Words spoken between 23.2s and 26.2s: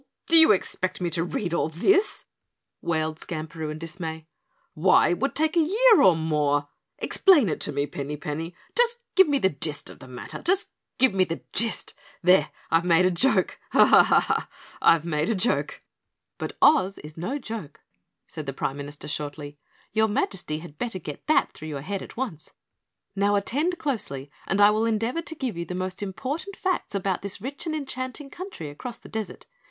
attend closely and I will endeavor to give you the most